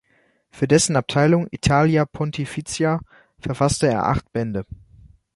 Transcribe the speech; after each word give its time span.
Für 0.49 0.67
dessen 0.67 0.95
Abteilung 0.95 1.47
Italia 1.51 2.05
Pontificia 2.07 3.01
verfasste 3.37 3.85
er 3.87 4.07
acht 4.07 4.31
Bände. 4.33 4.65